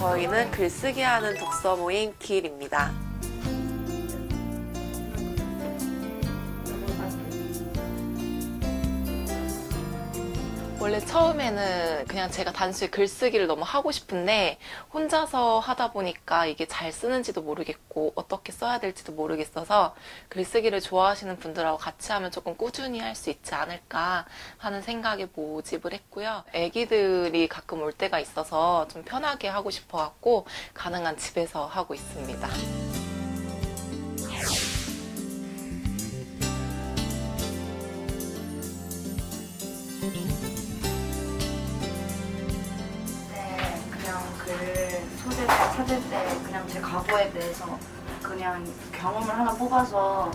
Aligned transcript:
여기는 0.00 0.50
글쓰기 0.50 1.02
하는 1.02 1.36
독서 1.36 1.76
모임 1.76 2.14
길입니다. 2.18 3.09
원래 10.90 10.98
처음에는 10.98 12.06
그냥 12.08 12.32
제가 12.32 12.50
단순히 12.50 12.90
글쓰기를 12.90 13.46
너무 13.46 13.62
하고 13.64 13.92
싶은데 13.92 14.58
혼자서 14.92 15.60
하다 15.60 15.92
보니까 15.92 16.46
이게 16.46 16.66
잘 16.66 16.90
쓰는지도 16.90 17.42
모르겠고 17.42 18.14
어떻게 18.16 18.50
써야 18.50 18.80
될지도 18.80 19.12
모르겠어서 19.12 19.94
글쓰기를 20.30 20.80
좋아하시는 20.80 21.38
분들하고 21.38 21.78
같이 21.78 22.10
하면 22.10 22.32
조금 22.32 22.56
꾸준히 22.56 22.98
할 22.98 23.14
수 23.14 23.30
있지 23.30 23.54
않을까 23.54 24.24
하는 24.58 24.82
생각에 24.82 25.28
모집을 25.32 25.92
했고요. 25.92 26.42
애기들이 26.54 27.46
가끔 27.48 27.82
올 27.82 27.92
때가 27.92 28.18
있어서 28.18 28.88
좀 28.88 29.04
편하게 29.04 29.46
하고 29.46 29.70
싶어 29.70 29.98
갖고 29.98 30.44
가능한 30.74 31.18
집에서 31.18 31.66
하고 31.66 31.94
있습니다. 31.94 32.99
찾을 45.80 45.96
때 46.10 46.26
그냥 46.44 46.68
제 46.68 46.78
과거에 46.78 47.30
대해서 47.30 47.78
그냥 48.22 48.62
경험을 48.92 49.30
하나 49.30 49.54
뽑아서 49.54 50.30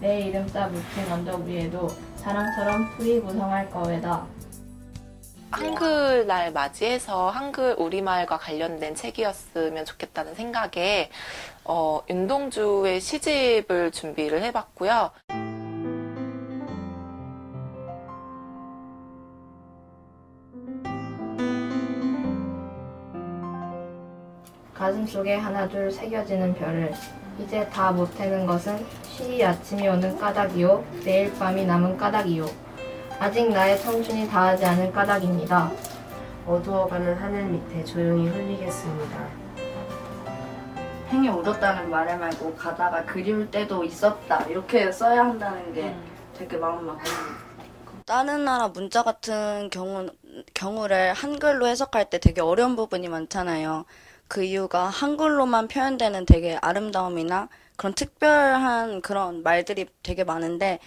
내 0.00 0.20
이름자 0.20 0.68
묻힌 0.68 1.12
언덕 1.12 1.42
위에도 1.42 1.88
자랑처럼 2.18 2.96
풀이 2.96 3.20
구성할 3.20 3.68
거외다. 3.70 4.24
한글날 5.50 6.52
맞이해서 6.52 7.30
한글 7.30 7.74
우리말과 7.76 8.38
관련된 8.38 8.94
책이었으면 8.94 9.84
좋겠다는 9.86 10.36
생각에 10.36 11.10
어, 11.64 12.02
윤동주의 12.08 13.00
시집을 13.00 13.90
준비를 13.90 14.42
해봤고요. 14.44 15.10
가슴속에 24.86 25.34
하나 25.34 25.66
둘 25.66 25.90
새겨지는 25.90 26.54
별을 26.54 26.94
이제 27.40 27.68
다 27.70 27.90
못해는 27.90 28.46
것은 28.46 28.86
쉬이 29.02 29.44
아침이 29.44 29.88
오는 29.88 30.16
까닭이요 30.16 30.84
내일 31.02 31.34
밤이 31.34 31.66
남은 31.66 31.96
까닭이요 31.96 32.46
아직 33.18 33.48
나의 33.50 33.80
청춘이 33.80 34.28
다하지 34.28 34.64
않은 34.64 34.92
까닭입니다. 34.92 35.72
어두워가는 36.46 37.16
하늘 37.16 37.46
밑에 37.46 37.84
조용히 37.84 38.28
흘리겠습니다. 38.28 39.28
행이 41.08 41.30
울었다는 41.30 41.90
말을 41.90 42.18
말고 42.18 42.54
가다가 42.54 43.04
그리울 43.06 43.50
때도 43.50 43.82
있었다 43.82 44.44
이렇게 44.44 44.92
써야 44.92 45.24
한다는 45.24 45.74
게 45.74 45.96
되게 46.38 46.56
마음 46.58 46.86
아픕니다. 46.86 47.46
다른 48.06 48.44
나라 48.44 48.68
문자 48.68 49.02
같은 49.02 49.68
경우, 49.70 50.06
경우를 50.54 51.12
한글로 51.12 51.66
해석할 51.66 52.08
때 52.08 52.20
되게 52.20 52.40
어려운 52.40 52.76
부분이 52.76 53.08
많잖아요. 53.08 53.84
그 54.28 54.42
이유가 54.42 54.86
한글로만 54.86 55.68
표현되는 55.68 56.26
되게 56.26 56.58
아름다움이나 56.60 57.48
그런 57.76 57.94
특별한 57.94 59.02
그런 59.02 59.42
말들이 59.42 59.86
되게 60.02 60.24
많은데 60.24 60.78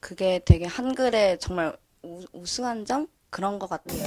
그게 0.00 0.40
되게 0.44 0.66
한글의 0.66 1.38
정말 1.38 1.76
우, 2.02 2.22
우수한 2.32 2.84
점? 2.84 3.06
그런 3.30 3.58
것 3.58 3.68
같아요. 3.68 4.04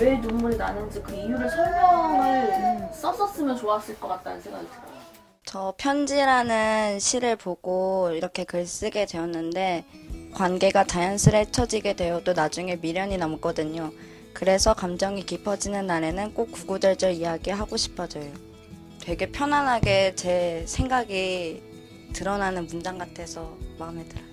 왜 0.00 0.16
눈물이 0.16 0.56
나는지 0.56 1.00
그 1.00 1.14
이유를 1.14 1.48
설명을 1.48 2.88
썼었으면 2.92 3.56
좋았을 3.56 4.00
것 4.00 4.08
같다는 4.08 4.40
생각이 4.40 4.66
들어요. 4.66 4.91
저 5.52 5.74
편지라는 5.76 6.98
시를 6.98 7.36
보고 7.36 8.10
이렇게 8.14 8.42
글 8.44 8.66
쓰게 8.66 9.04
되었는데 9.04 9.84
관계가 10.32 10.84
자연스레쳐지게 10.84 11.92
되어도 11.92 12.32
나중에 12.32 12.76
미련이 12.76 13.18
남거든요. 13.18 13.92
그래서 14.32 14.72
감정이 14.72 15.26
깊어지는 15.26 15.86
날에는 15.86 16.32
꼭 16.32 16.52
구구절절 16.52 17.12
이야기하고 17.12 17.76
싶어져요. 17.76 18.32
되게 19.02 19.30
편안하게 19.30 20.14
제 20.14 20.64
생각이 20.66 21.62
드러나는 22.14 22.66
문장 22.66 22.96
같아서 22.96 23.54
마음에 23.78 24.04
들어요. 24.04 24.24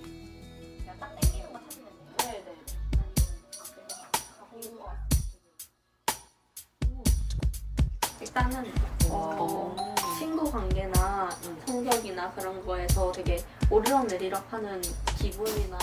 일단은 8.22 8.72
어, 9.10 9.90
친구 10.20 10.52
관계나 10.52 11.30
성격이나 11.66 12.30
그런 12.32 12.62
거에서 12.66 13.10
되게 13.10 13.42
오르락 13.70 14.06
내리락 14.06 14.52
하는 14.52 14.82
기분이나 15.18 15.78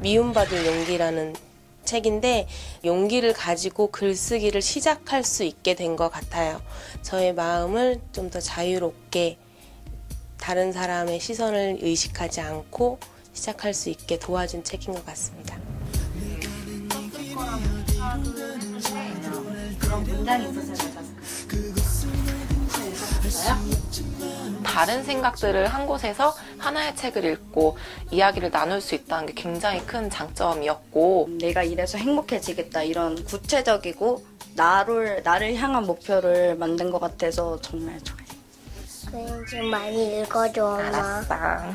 미움받을 0.00 0.66
용기라는 0.66 1.34
책인데 1.86 2.46
용기를 2.84 3.32
가지고 3.32 3.86
글쓰기를 3.90 4.60
시작할 4.60 5.24
수 5.24 5.44
있게 5.44 5.74
된 5.74 5.96
것 5.96 6.10
같아요. 6.10 6.60
저의 7.00 7.32
마음을 7.32 8.02
좀 8.12 8.28
더 8.28 8.38
자유롭게 8.38 9.38
다른 10.36 10.72
사람의 10.72 11.18
시선을 11.18 11.78
의식하지 11.80 12.42
않고 12.42 12.98
시작할 13.32 13.72
수 13.72 13.88
있게 13.88 14.18
도와준 14.18 14.62
책인 14.62 14.92
것 14.92 15.06
같습니다. 15.06 15.56
그런 19.80 20.04
문장이 20.04 20.50
있었으면 20.50 21.10
좋았을 23.40 24.62
다른 24.62 25.02
생각들을 25.02 25.66
한 25.66 25.86
곳에서 25.86 26.34
하나의 26.58 26.94
책을 26.94 27.24
읽고 27.24 27.76
이야기를 28.10 28.50
나눌 28.50 28.80
수 28.80 28.94
있다는 28.94 29.26
게 29.26 29.34
굉장히 29.34 29.84
큰 29.84 30.08
장점이었고 30.10 31.30
내가 31.40 31.62
이래서 31.62 31.98
행복해지겠다 31.98 32.82
이런 32.82 33.24
구체적이고 33.24 34.24
나를 34.54 35.22
나를 35.24 35.56
향한 35.56 35.86
목표를 35.86 36.56
만든 36.56 36.90
것 36.90 37.00
같아서 37.00 37.60
정말 37.60 38.00
좋아요. 38.02 38.20
그냥 39.10 39.46
좀 39.46 39.66
많이 39.66 40.20
읽어줘, 40.20 40.64
엄마. 40.64 41.20
다른 41.22 41.74